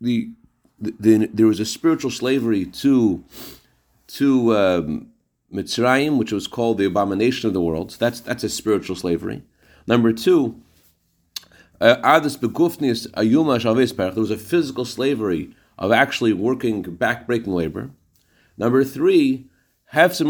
The, 0.00 0.32
the, 0.80 0.94
the, 0.98 1.26
there 1.26 1.46
was 1.46 1.60
a 1.60 1.64
spiritual 1.64 2.10
slavery 2.10 2.64
to 2.66 3.24
to 4.08 4.56
um, 4.56 5.12
Mitzrayim, 5.52 6.18
which 6.18 6.32
was 6.32 6.46
called 6.46 6.78
the 6.78 6.86
abomination 6.86 7.48
of 7.48 7.54
the 7.54 7.60
world. 7.60 7.92
So 7.92 7.98
that's 7.98 8.20
that's 8.20 8.44
a 8.44 8.48
spiritual 8.48 8.96
slavery. 8.96 9.42
Number 9.86 10.12
two, 10.12 10.60
uh, 11.80 11.96
there 12.02 12.22
was 14.22 14.30
a 14.30 14.36
physical 14.36 14.84
slavery 14.84 15.54
of 15.78 15.92
actually 15.92 16.32
working 16.32 16.82
back-breaking 16.82 17.52
labor. 17.52 17.90
Number 18.58 18.84
three, 18.84 19.46
there 19.92 20.08
was 20.08 20.20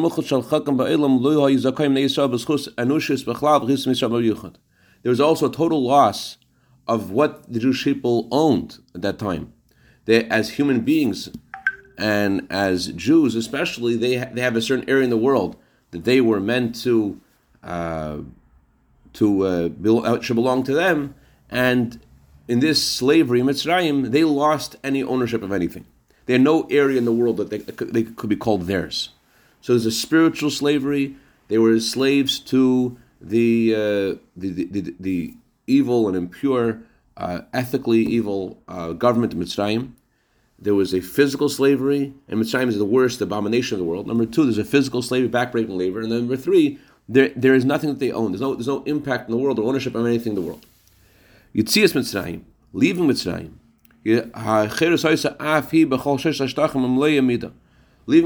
also 5.21 5.49
a 5.49 5.53
total 5.53 5.83
loss 5.83 6.37
of 6.87 7.11
what 7.11 7.53
the 7.53 7.59
Jewish 7.59 7.85
people 7.85 8.29
owned 8.31 8.79
at 8.95 9.03
that 9.03 9.19
time. 9.19 9.53
As 10.11 10.51
human 10.51 10.81
beings 10.81 11.31
and 11.97 12.47
as 12.51 12.89
Jews, 12.89 13.35
especially, 13.35 13.97
they 13.97 14.17
they 14.33 14.41
have 14.41 14.57
a 14.57 14.63
certain 14.63 14.89
area 14.89 15.05
in 15.05 15.11
the 15.11 15.17
world 15.17 15.57
that 15.91 16.05
they 16.05 16.21
were 16.21 16.41
meant 16.41 16.75
to 16.83 17.21
uh, 17.63 18.19
to 19.15 19.47
uh, 19.47 19.69
uh 19.87 20.21
should 20.21 20.37
belong 20.37 20.63
to 20.65 20.75
them, 20.75 21.15
and 21.49 22.01
in 22.49 22.59
this 22.59 22.85
slavery, 22.85 23.43
Mitzrayim, 23.43 24.11
they 24.11 24.25
lost 24.25 24.75
any 24.83 25.05
ownership 25.05 25.43
of 25.43 25.53
anything. 25.53 25.87
They 26.27 26.33
had 26.35 26.43
no 26.43 26.67
area 26.71 26.99
in 26.99 27.05
the 27.05 27.13
world 27.13 27.37
that 27.37 27.51
they, 27.51 27.59
they 27.59 28.03
could 28.03 28.29
be 28.29 28.37
called 28.37 28.63
theirs. 28.63 29.11
So 29.61 29.73
there's 29.73 29.87
a 29.87 29.93
spiritual 29.93 30.51
slavery. 30.51 31.17
They 31.47 31.59
were 31.59 31.79
slaves 31.79 32.41
to 32.41 32.97
the 33.21 33.75
uh, 33.75 34.19
the, 34.37 34.65
the, 34.65 34.95
the, 34.99 35.35
evil 35.67 36.09
and 36.09 36.17
impure, 36.17 36.81
uh, 37.17 37.43
ethically 37.53 38.01
evil 38.01 38.61
uh, 38.67 38.91
government 38.93 39.33
of 39.33 39.39
Mitzrayim. 39.39 39.93
There 40.61 40.75
was 40.75 40.93
a 40.93 41.01
physical 41.01 41.49
slavery, 41.49 42.13
and 42.29 42.41
Mitzrayim 42.41 42.69
is 42.69 42.77
the 42.77 42.85
worst 42.85 43.21
abomination 43.21 43.77
of 43.77 43.79
the 43.79 43.87
world. 43.87 44.07
Number 44.07 44.27
two, 44.27 44.45
there's 44.45 44.59
a 44.59 44.65
physical 44.65 45.01
slavery, 45.01 45.29
backbreaking 45.29 45.79
labor, 45.79 46.01
and 46.01 46.13
then 46.13 46.21
number 46.21 46.37
three, 46.37 46.79
there, 47.09 47.31
there 47.35 47.55
is 47.55 47.65
nothing 47.65 47.89
that 47.91 47.99
they 47.99 48.13
own. 48.13 48.33
There's 48.33 48.43
no 48.43 48.55
there's 48.55 48.69
no 48.69 48.83
impact 48.85 49.29
in 49.29 49.33
the 49.33 49.43
world 49.43 49.59
or 49.59 49.69
ownership 49.69 49.95
of 49.95 50.07
anything 50.07 50.33
in 50.33 50.37
the 50.37 50.43
world. 50.43 50.67
Yitzias 51.55 51.95
Mitzrayim, 51.95 52.43
leaving 52.73 53.09
Mitzrayim. 53.09 53.55
Leaving 54.05 54.31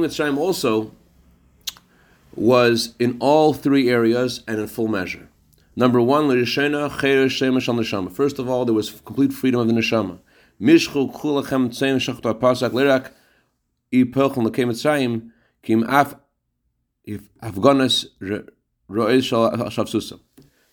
Mitzrayim 0.05 0.37
also 0.37 0.93
was 2.37 2.95
in 2.99 3.17
all 3.21 3.55
three 3.55 3.89
areas 3.89 4.43
and 4.47 4.59
in 4.59 4.67
full 4.67 4.89
measure. 4.89 5.29
Number 5.77 6.01
one, 6.01 6.29
First 8.11 8.39
of 8.39 8.49
all, 8.49 8.65
there 8.65 8.75
was 8.75 8.91
complete 9.05 9.33
freedom 9.33 9.61
of 9.61 9.67
the 9.67 9.73
neshama. 9.73 10.19
Mishchu 10.61 11.13
kulachem 11.13 11.69
tzeim 11.69 11.97
shachto 11.97 12.33
apasak 12.33 12.71
lirak 12.71 13.11
ipelchem 13.93 14.47
lekem 14.47 14.71
etzayim 14.71 15.31
kim 15.63 15.83
af 15.85 16.15
afganas 17.43 18.07
ro'ez 18.89 19.25
shavsusa. 19.31 20.21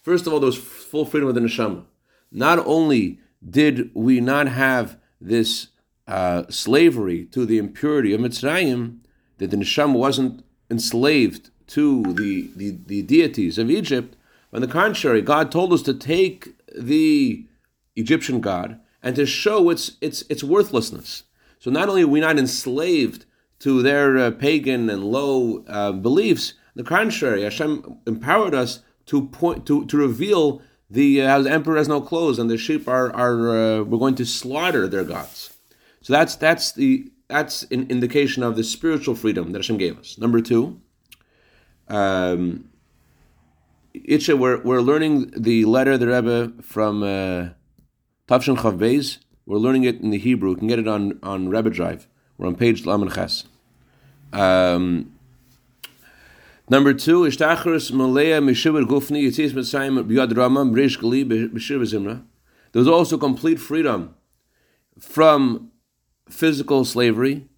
First 0.02 0.26
of 0.26 0.34
all, 0.34 0.40
there 0.40 0.48
was 0.48 0.58
full 0.58 1.06
freedom 1.06 1.30
of 1.30 1.36
the 1.36 1.42
neshama. 1.42 1.86
Not 2.32 2.60
only 2.66 3.20
did 3.48 3.92
we 3.94 4.20
not 4.20 4.48
have 4.48 4.98
this 5.20 5.68
uh, 6.08 6.44
slavery 6.50 7.26
to 7.26 7.46
the 7.46 7.58
impurity 7.58 8.14
of 8.14 8.22
Mitzrayim, 8.22 9.00
that 9.38 9.52
the 9.52 9.58
neshama 9.58 9.94
wasn't 9.94 10.44
enslaved 10.70 11.50
to 11.68 12.14
the, 12.14 12.50
the, 12.56 12.78
the 12.86 13.02
deities 13.02 13.58
of 13.58 13.70
Egypt. 13.70 14.16
On 14.54 14.62
the 14.62 14.68
contrary, 14.68 15.22
God 15.22 15.52
told 15.52 15.72
us 15.72 15.82
to 15.84 15.94
take 15.94 16.50
the 16.76 17.46
Egyptian 17.96 18.42
God 18.42 18.80
and 19.04 19.16
to 19.16 19.26
show 19.26 19.70
its 19.70 19.98
its 20.02 20.24
its 20.30 20.44
worthlessness. 20.44 21.24
So 21.60 21.70
not 21.70 21.90
only 21.90 22.04
are 22.04 22.08
we 22.08 22.20
not 22.20 22.40
enslaved 22.40 23.26
to 23.60 23.82
their 23.82 24.18
uh, 24.18 24.32
pagan 24.32 24.90
and 24.90 25.04
low 25.04 25.64
uh, 25.68 25.92
beliefs, 25.92 26.54
the 26.76 26.84
contrary, 26.84 27.44
Hashem 27.44 28.00
empowered 28.08 28.56
us 28.56 28.80
to 29.08 29.28
point 29.28 29.66
to, 29.68 29.86
to 29.86 29.98
reveal 29.98 30.62
the 30.90 31.22
uh, 31.22 31.42
the 31.42 31.52
emperor 31.52 31.78
has 31.78 31.88
no 31.88 32.02
clothes 32.02 32.40
and 32.40 32.50
the 32.50 32.58
sheep 32.58 32.88
are 32.88 33.14
are 33.16 33.50
uh, 33.50 33.84
we're 33.84 34.00
going 34.00 34.16
to 34.16 34.26
slaughter 34.26 34.88
their 34.88 35.04
gods. 35.04 35.54
So 36.02 36.14
that's 36.14 36.36
that's 36.36 36.72
the 36.72 37.12
that's 37.28 37.64
an 37.64 37.88
indication 37.90 38.44
of 38.44 38.56
the 38.56 38.64
spiritual 38.64 39.16
freedom 39.16 39.52
that 39.52 39.60
Hashem 39.60 39.78
gave 39.78 39.98
us. 39.98 40.18
Number 40.18 40.42
two, 40.42 40.82
um, 41.88 42.70
Itcha, 43.96 44.38
we're, 44.38 44.62
we're 44.64 44.82
learning 44.82 45.32
the 45.36 45.66
letter 45.66 45.98
the 45.98 46.08
Rebbe 46.08 46.54
from 46.62 47.04
uh, 47.04 47.50
Tavshin 48.32 48.56
Chav 48.56 48.78
Beis. 48.78 49.18
We're 49.46 49.58
learning 49.58 49.84
it 49.84 50.00
in 50.00 50.10
the 50.10 50.18
Hebrew. 50.18 50.52
You 50.52 50.56
can 50.56 50.70
get 50.70 50.80
it 50.80 50.88
on, 50.88 51.20
on 51.22 51.50
Rebbe 51.50 51.70
Drive. 51.70 52.08
We're 52.38 52.48
on 52.48 52.56
page 52.56 52.86
Laman 52.86 53.12
Ches. 53.12 53.44
Um, 54.32 55.12
number 56.70 56.94
two, 56.94 57.24
Ishtacharus 57.24 57.92
Malaya 57.92 58.40
Meshivir 58.40 58.86
Gufni 58.86 59.26
Yitzis 59.26 59.52
Mitzrayim 59.52 60.02
B'Yad 60.06 60.38
Rama 60.38 60.64
Mrish 60.64 60.98
Gali 60.98 61.26
B'Shir 61.26 61.82
Zimra. 61.82 62.24
There 62.72 62.80
was 62.80 62.88
also 62.88 63.18
complete 63.18 63.60
freedom 63.60 64.16
from 64.98 65.70
physical 66.30 66.86
slavery. 66.86 67.50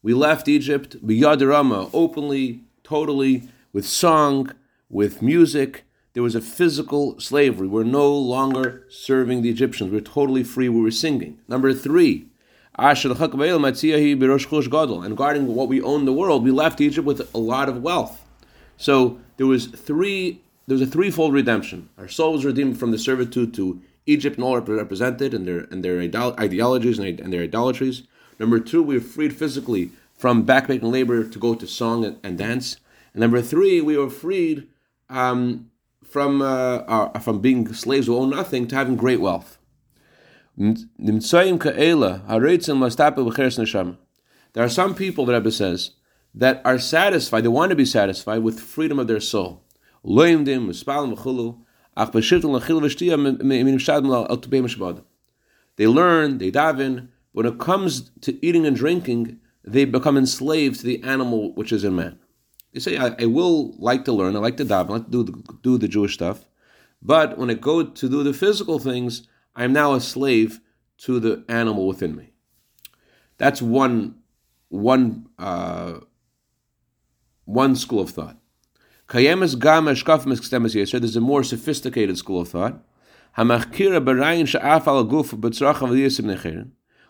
We 0.00 0.14
left 0.14 0.48
Egypt 0.48 1.06
B'Yad 1.06 1.46
Rama 1.46 1.90
openly, 1.92 2.62
totally, 2.82 3.50
with 3.74 3.86
song, 3.86 4.52
with 4.88 5.20
music. 5.20 5.84
There 6.14 6.22
was 6.22 6.36
a 6.36 6.40
physical 6.40 7.18
slavery. 7.18 7.66
We're 7.66 7.82
no 7.82 8.12
longer 8.16 8.86
serving 8.88 9.42
the 9.42 9.50
Egyptians. 9.50 9.90
We're 9.90 10.00
totally 10.00 10.44
free. 10.44 10.68
We 10.68 10.80
were 10.80 10.92
singing. 10.92 11.40
Number 11.48 11.74
three, 11.74 12.26
and 12.76 12.96
guarding 15.16 15.46
what 15.46 15.68
we 15.68 15.82
own 15.82 16.04
the 16.04 16.12
world, 16.12 16.44
we 16.44 16.50
left 16.52 16.80
Egypt 16.80 17.04
with 17.04 17.34
a 17.34 17.38
lot 17.38 17.68
of 17.68 17.82
wealth. 17.82 18.24
So 18.76 19.18
there 19.36 19.46
was 19.46 19.66
three. 19.66 20.40
There 20.66 20.74
was 20.74 20.82
a 20.82 20.90
threefold 20.90 21.32
redemption. 21.32 21.88
Our 21.98 22.08
soul 22.08 22.32
was 22.34 22.44
redeemed 22.44 22.78
from 22.78 22.92
the 22.92 22.98
servitude 22.98 23.52
to 23.54 23.82
Egypt 24.06 24.36
and 24.36 24.44
all 24.44 24.58
represented 24.58 25.34
and 25.34 25.46
their 25.48 25.66
and 25.70 25.84
their 25.84 26.00
ideologies 26.00 26.98
and, 26.98 27.20
and 27.20 27.32
their 27.32 27.42
idolatries. 27.42 28.04
Number 28.38 28.60
two, 28.60 28.82
we 28.82 28.94
were 28.94 29.00
freed 29.00 29.36
physically 29.36 29.90
from 30.16 30.46
backbreaking 30.46 30.92
labor 30.92 31.24
to 31.24 31.38
go 31.38 31.54
to 31.54 31.66
song 31.66 32.04
and, 32.04 32.18
and 32.22 32.38
dance. 32.38 32.76
And 33.12 33.20
number 33.20 33.42
three, 33.42 33.80
we 33.80 33.96
were 33.96 34.10
freed 34.10 34.68
um, 35.10 35.70
from 36.04 36.42
uh, 36.42 37.18
from 37.20 37.40
being 37.40 37.72
slaves 37.74 38.06
who 38.06 38.16
own 38.16 38.30
nothing 38.30 38.66
to 38.68 38.76
having 38.76 38.96
great 38.96 39.20
wealth. 39.20 39.58
There 44.54 44.64
are 44.64 44.68
some 44.68 44.94
people, 44.94 45.26
the 45.26 45.32
Rebbe 45.34 45.50
says, 45.50 45.90
that 46.34 46.62
are 46.64 46.78
satisfied, 46.78 47.40
they 47.42 47.48
want 47.48 47.70
to 47.70 47.76
be 47.76 47.84
satisfied 47.84 48.42
with 48.42 48.60
freedom 48.60 48.98
of 48.98 49.08
their 49.08 49.20
soul. 49.20 49.64
They 55.76 55.86
learn, 55.86 56.38
they 56.38 56.50
daven. 56.50 57.08
When 57.32 57.46
it 57.46 57.58
comes 57.58 58.10
to 58.20 58.46
eating 58.46 58.64
and 58.66 58.76
drinking, 58.76 59.40
they 59.64 59.84
become 59.84 60.16
enslaved 60.16 60.80
to 60.80 60.86
the 60.86 61.02
animal 61.02 61.52
which 61.54 61.72
is 61.72 61.82
in 61.82 61.96
man. 61.96 62.18
They 62.74 62.80
say, 62.80 62.98
I, 62.98 63.14
I 63.20 63.26
will 63.26 63.74
like 63.78 64.04
to 64.06 64.12
learn, 64.12 64.36
I 64.36 64.40
like 64.40 64.56
to 64.58 64.64
daven, 64.64 64.90
I 64.90 64.92
like 64.94 65.04
to 65.06 65.10
do 65.10 65.22
the, 65.22 65.42
do 65.62 65.78
the 65.78 65.88
Jewish 65.88 66.14
stuff, 66.14 66.44
but 67.00 67.38
when 67.38 67.48
I 67.48 67.54
go 67.54 67.84
to 67.84 68.08
do 68.08 68.24
the 68.24 68.34
physical 68.34 68.78
things, 68.78 69.26
I 69.54 69.64
am 69.64 69.72
now 69.72 69.94
a 69.94 70.00
slave 70.00 70.60
to 70.98 71.20
the 71.20 71.44
animal 71.48 71.86
within 71.86 72.16
me. 72.16 72.32
That's 73.38 73.62
one 73.62 74.16
one 74.68 75.28
uh, 75.38 76.00
one 77.44 77.76
school 77.76 78.00
of 78.00 78.10
thought. 78.10 78.38
There's 79.12 81.16
a 81.16 81.20
more 81.20 81.44
sophisticated 81.44 82.18
school 82.18 82.40
of 82.40 82.48
thought, 82.48 82.82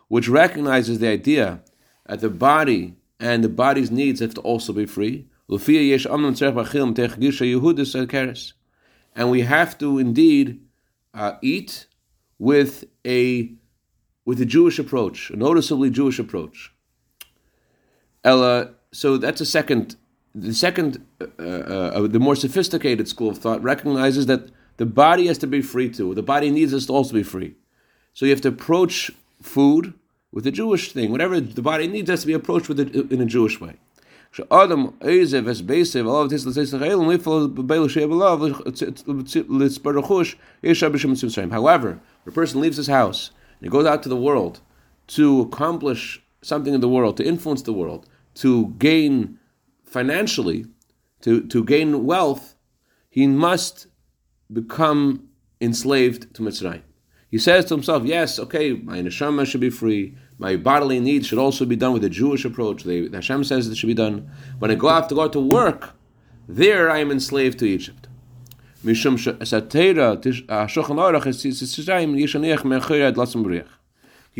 which 0.08 0.28
recognizes 0.28 0.98
the 0.98 1.08
idea 1.08 1.62
that 2.06 2.20
the 2.20 2.30
body 2.30 2.96
and 3.20 3.44
the 3.44 3.48
body's 3.48 3.90
needs 3.90 4.20
have 4.20 4.34
to 4.34 4.40
also 4.40 4.72
be 4.72 4.86
free. 4.86 5.28
And 9.14 9.30
we 9.30 9.42
have 9.42 9.78
to 9.78 9.98
indeed 9.98 10.60
uh, 11.12 11.34
eat 11.42 11.86
with 12.38 12.84
a 13.06 13.52
with 14.24 14.40
a 14.40 14.46
Jewish 14.46 14.78
approach, 14.78 15.30
a 15.30 15.36
noticeably 15.36 15.90
Jewish 15.90 16.18
approach. 16.18 16.72
Ella, 18.24 18.70
so 18.90 19.18
that's 19.18 19.42
a 19.42 19.46
second. 19.46 19.96
The 20.34 20.54
second, 20.54 21.06
uh, 21.20 21.42
uh, 21.42 22.06
the 22.08 22.18
more 22.18 22.34
sophisticated 22.34 23.06
school 23.06 23.30
of 23.30 23.38
thought 23.38 23.62
recognizes 23.62 24.26
that 24.26 24.50
the 24.78 24.86
body 24.86 25.26
has 25.26 25.38
to 25.38 25.46
be 25.46 25.60
free 25.60 25.90
too. 25.90 26.14
The 26.14 26.22
body 26.22 26.50
needs 26.50 26.72
us 26.74 26.86
to 26.86 26.92
also 26.92 27.12
be 27.12 27.22
free. 27.22 27.54
So 28.14 28.24
you 28.24 28.30
have 28.32 28.40
to 28.40 28.48
approach 28.48 29.10
food 29.42 29.94
with 30.32 30.46
a 30.46 30.50
Jewish 30.50 30.92
thing. 30.92 31.12
Whatever 31.12 31.38
the 31.38 31.62
body 31.62 31.86
needs 31.86 32.10
has 32.10 32.22
to 32.22 32.26
be 32.26 32.32
approached 32.32 32.68
with 32.68 32.80
it 32.80 32.94
in 33.12 33.20
a 33.20 33.26
Jewish 33.26 33.60
way. 33.60 33.76
However, 34.36 34.92
the 42.24 42.32
person 42.32 42.60
leaves 42.60 42.76
his 42.76 42.86
house 42.88 43.30
and 43.30 43.60
he 43.60 43.68
goes 43.68 43.86
out 43.86 44.02
to 44.02 44.08
the 44.08 44.16
world 44.16 44.60
to 45.06 45.40
accomplish 45.42 46.22
something 46.42 46.74
in 46.74 46.80
the 46.80 46.88
world, 46.88 47.16
to 47.18 47.24
influence 47.24 47.62
the 47.62 47.72
world, 47.72 48.08
to 48.34 48.74
gain 48.78 49.38
financially, 49.84 50.66
to, 51.20 51.46
to 51.46 51.64
gain 51.64 52.04
wealth, 52.04 52.56
he 53.10 53.28
must 53.28 53.86
become 54.52 55.28
enslaved 55.60 56.34
to 56.34 56.42
Mitzrayim. 56.42 56.82
He 57.30 57.38
says 57.38 57.66
to 57.66 57.74
himself, 57.74 58.04
yes, 58.04 58.38
okay, 58.38 58.72
my 58.72 58.98
neshama 58.98 59.46
should 59.46 59.60
be 59.60 59.70
free, 59.70 60.16
my 60.38 60.56
bodily 60.56 61.00
needs 61.00 61.26
should 61.26 61.38
also 61.38 61.64
be 61.64 61.76
done 61.76 61.92
with 61.92 62.04
a 62.04 62.08
Jewish 62.10 62.44
approach. 62.44 62.82
The, 62.84 63.08
Hashem 63.12 63.44
says 63.44 63.68
it 63.68 63.76
should 63.76 63.86
be 63.86 63.94
done. 63.94 64.30
When 64.58 64.70
I 64.70 64.74
go 64.74 64.88
out 64.88 65.08
to 65.08 65.14
go 65.14 65.22
out 65.22 65.32
to 65.34 65.40
work, 65.40 65.94
there 66.48 66.90
I 66.90 66.98
am 66.98 67.10
enslaved 67.10 67.58
to 67.60 67.66
Egypt. 67.66 68.08
He 68.84 68.94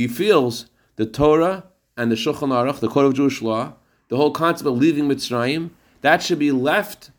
feels 0.09 0.67
the 0.97 1.07
Torah 1.07 1.65
and 1.97 2.11
the 2.11 2.17
Shulchan 2.17 2.51
Aruch, 2.51 2.81
the 2.81 2.89
code 2.89 3.07
of 3.07 3.15
Jewish 3.15 3.41
law, 3.41 3.75
the 4.09 4.17
whole 4.17 4.33
concept 4.33 4.69
of 4.69 4.77
leaving 4.77 5.09
Mitzrayim, 5.09 5.71
that 6.03 6.23
should 6.23 6.39
be 6.39 6.53
left 6.53 7.11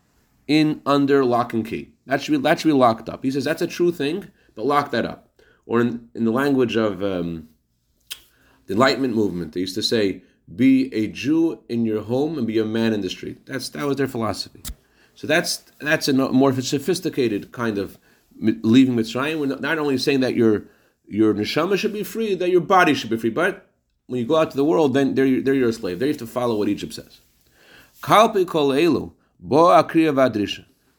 in 0.48 0.82
under 0.86 1.26
lock 1.26 1.54
and 1.54 1.66
key. 1.66 1.90
That 2.06 2.22
should 2.22 2.34
be 2.34 2.38
that 2.38 2.60
should 2.60 2.68
be 2.68 2.74
locked 2.74 3.10
up. 3.10 3.24
He 3.24 3.32
says 3.32 3.46
that's 3.46 3.64
a 3.64 3.68
true 3.68 3.92
thing, 3.92 4.30
but 4.54 4.66
lock 4.66 4.92
that 4.92 5.06
up. 5.06 5.30
Or 5.66 5.82
in, 5.82 6.10
in 6.14 6.26
the 6.26 6.32
language 6.32 6.76
of 6.76 7.04
um, 7.04 7.50
the 8.68 8.74
Enlightenment 8.74 9.16
movement, 9.16 9.54
they 9.54 9.62
used 9.62 9.76
to 9.76 9.84
say, 9.84 10.24
"Be 10.56 10.94
a 10.94 11.08
Jew 11.08 11.60
in 11.70 11.86
your 11.86 12.02
home 12.04 12.38
and 12.38 12.48
be 12.48 12.60
a 12.60 12.66
man 12.66 12.94
in 12.94 13.02
the 13.02 13.10
street." 13.10 13.46
That's 13.46 13.70
that 13.70 13.86
was 13.86 13.98
their 13.98 14.08
philosophy. 14.08 14.62
So 15.16 15.28
that's 15.28 15.64
that's 15.80 16.08
a 16.08 16.14
more 16.14 16.54
sophisticated 16.62 17.52
kind 17.52 17.78
of 17.78 17.98
leaving 18.40 18.96
Mitzrayim. 18.96 19.40
We're 19.40 19.56
not 19.58 19.78
only 19.78 19.98
saying 19.98 20.20
that 20.22 20.36
your 20.36 20.66
your 21.08 21.34
neshama 21.34 21.78
should 21.78 21.94
be 21.94 22.04
free, 22.04 22.36
that 22.36 22.50
your 22.50 22.62
body 22.62 22.94
should 22.94 23.10
be 23.10 23.18
free, 23.18 23.30
but 23.30 23.68
when 24.08 24.20
you 24.20 24.26
go 24.26 24.36
out 24.36 24.52
to 24.52 24.58
the 24.58 24.66
world, 24.66 24.94
then 24.94 25.16
they're, 25.16 25.42
they're 25.42 25.54
your 25.54 25.72
slave. 25.72 26.00
They 26.00 26.08
have 26.08 26.18
to 26.18 26.28
follow 26.28 26.58
what 26.58 26.70
Egypt 26.70 26.94
says. 26.94 27.22
Kalpi 28.02 28.46
kol 28.48 29.14
bo. 29.40 29.86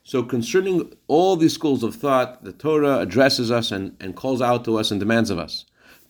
So 0.02 0.22
concerning 0.22 0.92
all 1.08 1.36
these 1.36 1.52
schools 1.52 1.82
of 1.82 1.96
thought, 1.96 2.44
the 2.44 2.52
Torah 2.52 2.98
addresses 2.98 3.50
us 3.50 3.72
and, 3.72 3.96
and 4.00 4.14
calls 4.14 4.40
out 4.40 4.64
to 4.64 4.78
us 4.78 4.90
and 4.90 5.00
demands 5.00 5.30
of 5.30 5.38
us. 5.38 5.66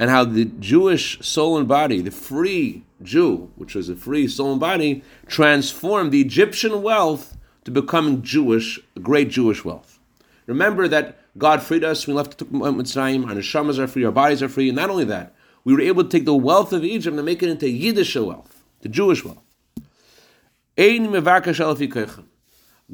And 0.00 0.08
how 0.08 0.24
the 0.24 0.46
Jewish 0.46 1.20
soul 1.20 1.58
and 1.58 1.68
body, 1.68 2.00
the 2.00 2.10
free 2.10 2.84
Jew, 3.02 3.50
which 3.56 3.74
was 3.74 3.90
a 3.90 3.94
free 3.94 4.28
soul 4.28 4.52
and 4.52 4.60
body, 4.60 5.04
transformed 5.26 6.10
the 6.10 6.22
Egyptian 6.22 6.80
wealth 6.80 7.36
to 7.64 7.70
becoming 7.70 8.22
Jewish, 8.22 8.80
great 9.02 9.28
Jewish 9.28 9.62
wealth. 9.62 9.98
Remember 10.46 10.88
that 10.88 11.18
God 11.36 11.62
freed 11.62 11.84
us, 11.84 12.06
we 12.06 12.14
left 12.14 12.38
Mitzrayim, 12.38 13.26
our 13.26 13.34
neshamas 13.34 13.78
are 13.78 13.86
free, 13.86 14.06
our 14.06 14.10
bodies 14.10 14.42
are 14.42 14.48
free, 14.48 14.70
and 14.70 14.76
not 14.76 14.88
only 14.88 15.04
that, 15.04 15.34
we 15.64 15.74
were 15.74 15.82
able 15.82 16.02
to 16.02 16.08
take 16.08 16.24
the 16.24 16.34
wealth 16.34 16.72
of 16.72 16.82
Egypt 16.82 17.14
and 17.14 17.26
make 17.26 17.42
it 17.42 17.50
into 17.50 17.68
Yiddish 17.68 18.16
wealth, 18.16 18.64
the 18.80 18.88
Jewish 18.88 19.22
wealth. 19.22 19.44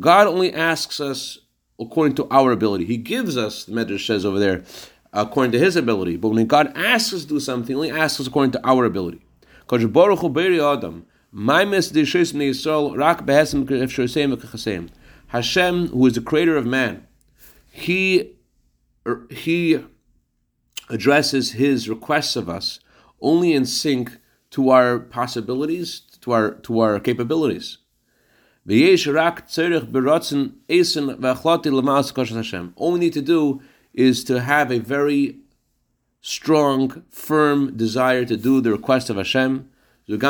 God 0.00 0.26
only 0.26 0.52
asks 0.52 0.98
us 0.98 1.38
according 1.78 2.16
to 2.16 2.26
our 2.30 2.50
ability. 2.50 2.84
He 2.84 2.96
gives 2.96 3.36
us, 3.36 3.64
the 3.64 3.72
Medrash 3.72 4.06
says 4.06 4.26
over 4.26 4.40
there, 4.40 4.64
according 5.16 5.52
to 5.52 5.58
his 5.58 5.76
ability. 5.76 6.16
But 6.16 6.28
when 6.28 6.46
God 6.46 6.72
asks 6.76 7.12
us 7.12 7.22
to 7.22 7.28
do 7.28 7.40
something, 7.40 7.82
he 7.82 7.90
asks 7.90 8.20
us 8.20 8.26
according 8.26 8.52
to 8.52 8.66
our 8.66 8.84
ability. 8.84 9.22
Hashem, 15.28 15.88
who 15.88 16.06
is 16.06 16.12
the 16.14 16.20
creator 16.20 16.56
of 16.56 16.66
man, 16.66 17.06
he, 17.72 18.36
er, 19.06 19.26
he 19.30 19.84
addresses 20.88 21.52
his 21.52 21.88
requests 21.88 22.36
of 22.36 22.48
us 22.48 22.78
only 23.20 23.52
in 23.54 23.64
sync 23.64 24.18
to 24.50 24.70
our 24.70 24.98
possibilities, 24.98 26.02
to 26.20 26.32
our 26.32 26.52
to 26.52 26.78
our 26.80 27.00
capabilities. 27.00 27.78
All 32.76 32.92
we 32.92 32.98
need 32.98 33.12
to 33.12 33.22
do 33.22 33.60
is 33.96 34.22
to 34.24 34.42
have 34.42 34.70
a 34.70 34.78
very 34.78 35.38
strong, 36.20 37.02
firm 37.10 37.76
desire 37.76 38.24
to 38.26 38.36
do 38.36 38.60
the 38.60 38.70
request 38.70 39.10
of 39.10 39.16
Hashem. 39.16 39.68
This 40.06 40.22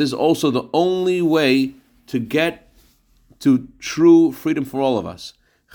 is 0.00 0.12
also 0.12 0.50
the 0.50 0.68
only 0.72 1.22
way 1.22 1.74
to 2.08 2.18
get 2.18 2.72
to 3.40 3.68
true 3.78 4.32
freedom 4.32 4.64
for 4.64 4.80
all 4.80 4.98
of 4.98 5.06
us. 5.06 5.34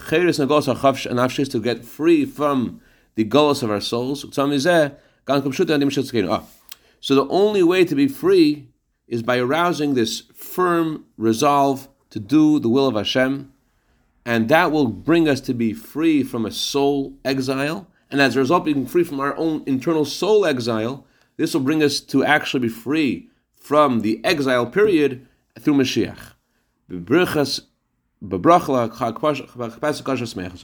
To 0.10 1.60
get 1.62 1.86
free 1.86 2.26
from 2.26 2.82
the 3.16 3.26
gullus 3.26 3.64
of 3.64 3.70
our 3.70 3.82
souls. 3.82 4.26
Ah. 4.38 6.44
So 7.00 7.16
the 7.16 7.28
only 7.30 7.64
way 7.64 7.86
to 7.86 7.96
be 7.96 8.08
free 8.08 8.68
is 9.08 9.22
by 9.22 9.38
arousing 9.38 9.94
this 9.94 10.22
firm 10.34 11.06
resolve 11.18 11.88
to 12.10 12.20
do 12.20 12.60
the 12.60 12.70
will 12.70 12.88
of 12.88 12.96
Hashem, 12.96 13.54
and 14.26 14.50
that 14.50 14.72
will 14.72 14.88
bring 14.88 15.28
us 15.28 15.42
to 15.42 15.54
be 15.54 15.74
free 15.74 16.24
from 16.24 16.46
a 16.46 16.52
soul 16.52 17.18
exile. 17.26 17.88
And 18.10 18.22
as 18.22 18.36
a 18.36 18.40
result, 18.40 18.66
being 18.66 18.86
free 18.86 19.04
from 19.04 19.20
our 19.20 19.36
own 19.38 19.64
internal 19.66 20.06
soul 20.06 20.46
exile, 20.46 21.06
this 21.38 21.54
will 21.54 21.62
bring 21.62 21.82
us 21.82 22.00
to 22.02 22.24
actually 22.24 22.60
be 22.62 22.70
free 22.70 23.30
from 23.56 24.02
the 24.02 24.24
exile 24.24 24.66
period 24.66 25.28
through 25.60 25.76
Mashiach. 25.76 26.34
So 26.90 26.96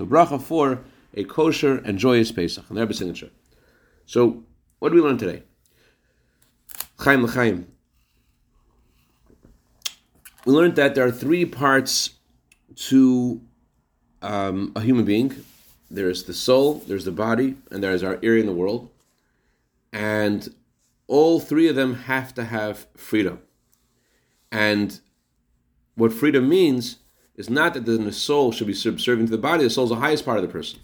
bracha 0.05 0.41
for 0.41 0.83
a 1.13 1.23
kosher 1.23 1.77
and 1.77 1.97
joyous 1.97 2.31
Pesach, 2.31 2.69
and 2.69 2.77
their 2.77 2.91
signature. 2.93 3.31
So, 4.05 4.43
what 4.79 4.89
do 4.89 4.95
we 4.95 5.01
learn 5.01 5.17
today? 5.17 5.43
Chaim 6.99 7.23
l'chaim. 7.25 7.67
We 10.45 10.53
learned 10.53 10.75
that 10.75 10.95
there 10.95 11.05
are 11.05 11.11
three 11.11 11.45
parts 11.45 12.11
to 12.75 13.41
um, 14.21 14.71
a 14.75 14.81
human 14.81 15.05
being. 15.05 15.43
There's 15.89 16.23
the 16.23 16.33
soul, 16.33 16.83
there's 16.87 17.05
the 17.05 17.11
body, 17.11 17.55
and 17.71 17.83
there 17.83 17.93
is 17.93 18.03
our 18.03 18.19
area 18.21 18.41
in 18.41 18.47
the 18.47 18.53
world. 18.53 18.89
And 19.93 20.53
all 21.07 21.39
three 21.39 21.67
of 21.67 21.75
them 21.75 21.95
have 21.95 22.33
to 22.35 22.45
have 22.45 22.87
freedom. 22.95 23.39
And 24.51 24.99
what 25.95 26.13
freedom 26.13 26.49
means 26.49 26.97
is 27.35 27.49
not 27.49 27.73
that 27.73 27.85
the 27.85 28.11
soul 28.11 28.51
should 28.51 28.67
be 28.67 28.73
subservient 28.73 29.29
to 29.29 29.35
the 29.35 29.41
body, 29.41 29.63
the 29.63 29.69
soul 29.69 29.85
is 29.85 29.91
the 29.91 29.97
highest 29.97 30.25
part 30.25 30.37
of 30.37 30.43
the 30.43 30.51
person. 30.51 30.79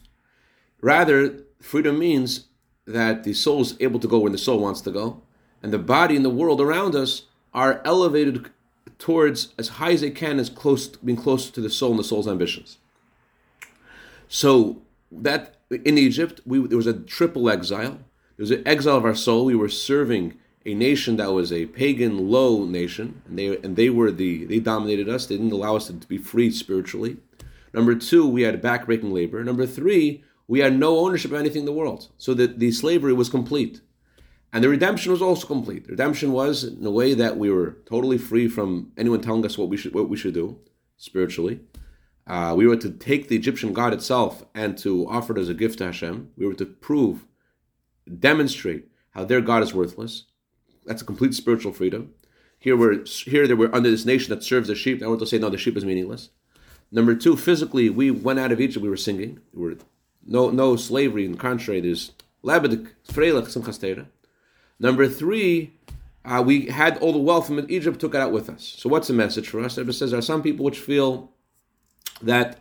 Rather, 0.82 1.40
freedom 1.62 2.00
means 2.00 2.46
that 2.86 3.24
the 3.24 3.34
soul 3.34 3.62
is 3.62 3.76
able 3.80 4.00
to 4.00 4.08
go 4.08 4.20
where 4.20 4.32
the 4.32 4.38
soul 4.38 4.60
wants 4.60 4.82
to 4.82 4.92
go, 4.92 5.22
and 5.62 5.74
the 5.74 5.80
body 5.80 6.16
and 6.16 6.26
the 6.26 6.30
world 6.30 6.62
around 6.62 6.96
us 6.96 7.24
are 7.54 7.82
elevated 7.86 8.50
towards 9.00 9.54
as 9.58 9.70
high 9.70 9.92
as 9.92 10.02
they 10.02 10.12
can, 10.12 10.40
as 10.40 10.50
close 10.50 10.88
being 10.88 11.18
close 11.18 11.50
to 11.50 11.62
the 11.62 11.70
soul 11.70 11.92
and 11.92 12.00
the 12.00 12.04
soul's 12.04 12.28
ambitions. 12.28 12.78
So 14.34 14.82
that 15.12 15.58
in 15.70 16.00
Egypt, 16.00 16.42
we, 16.44 16.66
there 16.66 16.76
was 16.76 16.88
a 16.88 17.00
triple 17.00 17.52
exile. 17.52 18.00
There 18.36 18.44
was 18.44 18.50
an 18.50 18.68
exile 18.68 18.98
of 18.98 19.06
our 19.06 19.14
soul. 19.14 19.46
We 19.46 19.54
were 19.54 19.70
serving 19.70 20.34
a 20.66 20.74
nation 20.74 21.18
that 21.18 21.32
was 21.32 21.54
a 21.54 21.68
pagan, 21.68 22.32
low 22.32 22.66
nation, 22.66 23.22
and 23.28 23.38
they 23.38 23.58
and 23.58 23.76
they 23.76 23.92
were 23.92 24.10
the 24.10 24.46
they 24.46 24.60
dominated 24.60 25.08
us. 25.08 25.28
They 25.28 25.38
didn't 25.38 25.52
allow 25.52 25.76
us 25.76 25.86
to, 25.86 26.00
to 26.00 26.08
be 26.08 26.18
free 26.18 26.50
spiritually. 26.50 27.18
Number 27.76 27.94
two, 27.94 28.28
we 28.28 28.42
had 28.42 28.60
backbreaking 28.60 29.12
labor. 29.12 29.44
Number 29.44 29.68
three, 29.68 30.24
we 30.48 30.62
had 30.62 30.80
no 30.80 30.98
ownership 30.98 31.30
of 31.30 31.38
anything 31.38 31.62
in 31.62 31.66
the 31.68 31.72
world, 31.72 32.10
so 32.18 32.34
that 32.34 32.58
the 32.58 32.72
slavery 32.72 33.14
was 33.14 33.30
complete. 33.30 33.82
And 34.52 34.64
the 34.64 34.70
redemption 34.70 35.12
was 35.12 35.22
also 35.22 35.46
complete. 35.46 35.84
The 35.86 35.92
redemption 35.92 36.32
was 36.32 36.64
in 36.64 36.84
a 36.84 36.92
way 36.92 37.14
that 37.14 37.38
we 37.38 37.52
were 37.52 37.78
totally 37.86 38.18
free 38.18 38.48
from 38.48 38.94
anyone 38.98 39.22
telling 39.22 39.46
us 39.46 39.60
what 39.60 39.70
we 39.70 39.78
should 39.78 39.94
what 39.94 40.10
we 40.10 40.18
should 40.18 40.34
do 40.34 40.58
spiritually. 40.98 41.60
Uh, 42.26 42.54
we 42.56 42.68
were 42.68 42.78
to 42.78 42.90
take 42.90 43.28
the 43.28 43.36
Egyptian 43.36 43.74
god 43.74 43.94
itself 43.94 44.46
and 44.56 44.78
to 44.78 45.08
offer 45.10 45.36
it 45.36 45.42
as 45.42 45.50
a 45.50 45.54
gift 45.54 45.80
to 45.80 45.86
Hashem. 45.86 46.32
We 46.38 46.46
were 46.46 46.54
to 46.54 46.66
prove, 46.66 47.26
demonstrate 48.20 48.88
how 49.12 49.26
their 49.26 49.42
God 49.42 49.62
is 49.62 49.74
worthless, 49.74 50.26
that's 50.86 51.02
a 51.02 51.06
complete 51.06 51.34
spiritual 51.34 51.74
freedom. 51.74 52.14
Here 52.60 52.78
we're 52.78 53.06
here 53.06 53.48
that 53.48 53.56
we're 53.56 53.74
under 53.74 53.90
this 53.90 54.06
nation 54.06 54.30
that 54.30 54.44
serves 54.44 54.68
the 54.68 54.76
sheep. 54.76 55.04
I 55.04 55.08
want 55.08 55.20
to 55.20 55.26
say 55.26 55.38
no, 55.38 55.50
the 55.50 55.58
sheep 55.58 55.78
is 55.78 55.86
meaningless. 55.86 56.30
Number 56.92 57.16
two, 57.16 57.36
physically, 57.36 57.90
we 57.90 58.12
went 58.12 58.40
out 58.40 58.52
of 58.52 58.62
Egypt. 58.62 58.84
We 58.84 58.90
were 58.90 58.98
singing. 58.98 59.40
We 59.54 59.64
were 59.64 59.78
no 60.26 60.50
no 60.50 60.76
slavery. 60.76 61.26
In 61.26 61.38
contrary, 61.38 61.82
there's 61.82 62.12
labedik, 62.44 62.90
freilich, 63.08 63.48
simchastera. 63.48 64.08
Number 64.80 65.08
three, 65.08 65.74
uh, 66.26 66.44
we 66.46 66.68
had 66.68 66.98
all 67.00 67.12
the 67.12 67.20
wealth 67.20 67.48
from 67.48 67.66
Egypt, 67.70 68.00
took 68.00 68.16
it 68.16 68.22
out 68.22 68.32
with 68.32 68.50
us. 68.50 68.76
So 68.78 68.90
what's 68.90 69.08
the 69.08 69.14
message 69.14 69.50
for 69.50 69.60
us? 69.62 69.78
It 69.78 69.92
says 69.94 70.12
there 70.12 70.20
are 70.20 70.22
some 70.22 70.42
people 70.42 70.66
which 70.66 70.80
feel 70.80 71.32
that 72.26 72.60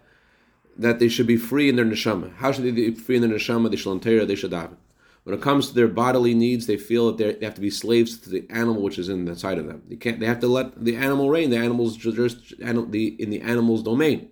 that 0.76 0.98
they 0.98 1.08
should 1.08 1.26
be 1.26 1.36
free 1.36 1.68
in 1.68 1.76
their 1.76 1.84
neshama. 1.84 2.34
How 2.36 2.50
should 2.50 2.64
they 2.64 2.70
be 2.70 2.94
free 2.94 3.16
in 3.16 3.22
their 3.22 3.30
neshama? 3.30 3.70
They 3.70 3.76
should 3.76 3.92
enter, 3.92 4.24
they 4.24 4.34
should 4.34 4.52
daven. 4.52 4.76
When 5.24 5.36
it 5.36 5.42
comes 5.42 5.68
to 5.68 5.74
their 5.74 5.88
bodily 5.88 6.34
needs, 6.34 6.66
they 6.66 6.76
feel 6.76 7.12
that 7.12 7.38
they 7.40 7.46
have 7.46 7.54
to 7.54 7.60
be 7.60 7.70
slaves 7.70 8.18
to 8.18 8.30
the 8.30 8.44
animal 8.50 8.82
which 8.82 8.98
is 8.98 9.08
in 9.08 9.24
the 9.24 9.36
side 9.36 9.58
of 9.58 9.66
them. 9.66 9.82
They 9.88 9.96
can't. 9.96 10.18
They 10.18 10.26
have 10.26 10.40
to 10.40 10.48
let 10.48 10.84
the 10.84 10.96
animal 10.96 11.30
reign. 11.30 11.50
The 11.50 11.58
animal's 11.58 11.96
just 11.96 12.52
in 12.52 12.90
the 12.90 13.40
animal's 13.42 13.82
domain. 13.84 14.30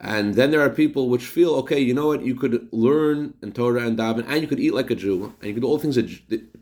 And 0.00 0.34
then 0.34 0.50
there 0.50 0.60
are 0.60 0.70
people 0.70 1.08
which 1.08 1.24
feel, 1.24 1.54
okay, 1.56 1.78
you 1.78 1.94
know 1.94 2.08
what? 2.08 2.24
You 2.24 2.34
could 2.34 2.68
learn 2.72 3.34
in 3.40 3.52
Torah 3.52 3.86
and 3.86 3.96
daven, 3.96 4.26
and 4.26 4.42
you 4.42 4.48
could 4.48 4.58
eat 4.58 4.74
like 4.74 4.90
a 4.90 4.96
Jew, 4.96 5.32
and 5.38 5.48
you 5.48 5.54
could 5.54 5.62
do 5.62 5.68
all 5.68 5.78
things 5.78 5.96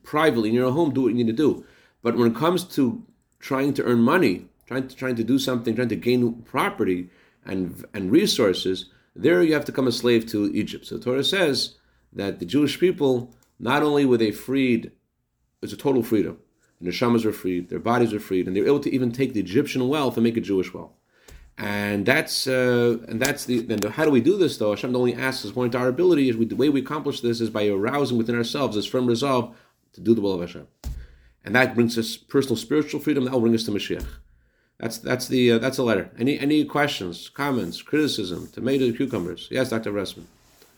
privately 0.03 0.51
in 0.51 0.55
your 0.55 0.71
home. 0.71 0.93
Do 0.93 1.03
what 1.03 1.09
you 1.09 1.15
need 1.15 1.29
to 1.29 1.33
do. 1.33 1.65
But 2.03 2.19
when 2.19 2.31
it 2.33 2.37
comes 2.37 2.65
to 2.77 3.03
trying 3.39 3.73
to 3.75 3.85
earn 3.85 4.03
money, 4.03 4.49
trying 4.67 4.89
to 4.89 4.95
trying 4.95 5.17
to 5.17 5.25
do 5.25 5.39
something, 5.39 5.75
trying 5.75 5.89
to 5.89 5.97
gain 5.97 6.43
property 6.43 7.09
and 7.51 7.85
and 7.93 8.11
resources, 8.11 8.87
there 9.15 9.43
you 9.43 9.55
have 9.55 9.65
to 9.67 9.73
become 9.73 9.89
a 9.89 9.93
slave 9.93 10.27
to 10.31 10.51
Egypt. 10.55 10.87
So 10.87 10.97
the 10.97 11.05
Torah 11.05 11.25
says 11.25 11.77
that 12.13 12.39
the 12.39 12.47
Jewish 12.47 12.79
people, 12.79 13.35
not 13.59 13.83
only 13.83 14.05
were 14.07 14.17
they 14.17 14.31
freed, 14.31 14.93
it's 15.63 15.73
a 15.73 15.77
total 15.77 16.03
freedom. 16.03 16.39
Their 16.81 16.93
neshamas 16.93 17.25
were 17.25 17.33
freed, 17.33 17.69
their 17.69 17.79
bodies 17.79 18.13
were 18.13 18.21
freed, 18.21 18.47
and 18.47 18.57
they 18.57 18.61
were 18.61 18.73
able 18.75 18.81
to 18.81 18.95
even 18.95 19.13
take 19.13 19.35
the 19.35 19.41
Egyptian 19.41 19.87
wealth 19.89 20.17
and 20.17 20.25
make 20.25 20.37
it 20.37 20.43
Jewish 20.43 20.73
wealth. 20.73 20.93
And 21.59 22.07
that's 22.07 22.47
uh, 22.47 22.99
and 23.09 23.21
that's 23.21 23.45
the 23.45 23.61
then 23.61 23.83
how 23.83 24.07
do 24.07 24.11
we 24.11 24.23
do 24.23 24.39
this 24.39 24.57
though? 24.57 24.71
Hashem 24.71 24.97
only 24.97 25.15
asks 25.15 25.45
us 25.45 25.51
according 25.51 25.73
to 25.73 25.79
our 25.79 25.89
ability. 25.89 26.31
Is 26.31 26.37
we, 26.37 26.47
the 26.47 26.57
way 26.57 26.71
we 26.71 26.81
accomplish 26.81 27.21
this 27.21 27.41
is 27.41 27.51
by 27.51 27.67
arousing 27.67 28.17
within 28.17 28.37
ourselves 28.37 28.77
this 28.77 28.87
firm 28.87 29.07
resolve 29.07 29.55
to 29.93 30.01
do 30.01 30.15
the 30.15 30.23
will 30.23 30.35
of 30.35 30.41
Hashem, 30.41 30.67
and 31.45 31.55
that 31.55 31.75
brings 31.75 31.99
us 31.99 32.17
personal 32.17 32.57
spiritual 32.57 33.01
freedom. 33.01 33.25
That 33.25 33.33
will 33.33 33.41
bring 33.41 33.55
us 33.55 33.65
to 33.65 33.73
Mashiach. 33.73 34.07
That's 34.81 34.99
that's 34.99 35.29
the 35.29 35.53
uh, 35.53 35.59
that's 35.59 35.79
a 35.79 35.83
letter. 35.83 36.11
Any 36.19 36.39
any 36.39 36.65
questions, 36.65 37.29
comments, 37.29 37.83
criticism, 37.83 38.49
tomato, 38.53 38.91
cucumbers? 38.93 39.47
Yes, 39.51 39.69
Dr. 39.69 39.93
Ressman. 39.93 40.25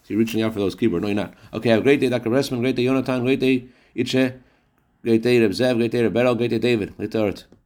So 0.02 0.08
you're 0.08 0.18
reaching 0.18 0.42
out 0.42 0.52
for 0.52 0.58
those 0.58 0.74
keyboard. 0.74 1.02
No, 1.02 1.08
you're 1.08 1.14
not. 1.14 1.34
Okay, 1.54 1.70
have 1.70 1.80
a 1.80 1.82
great 1.82 2.00
day, 2.00 2.08
Dr. 2.08 2.30
Ressman. 2.30 2.60
Great 2.60 2.74
day, 2.74 2.84
Jonathan. 2.84 3.22
Great 3.22 3.40
day, 3.40 3.68
Itche. 3.94 4.40
Great 5.04 5.22
day, 5.22 5.40
Reb 5.40 5.52
Zev. 5.52 5.76
Great 5.76 5.92
day, 5.92 6.02
Reb 6.02 6.12
Beryl. 6.12 6.34
Great 6.34 6.50
day, 6.50 6.58
David. 6.58 6.96
Great 6.96 7.10
day, 7.10 7.61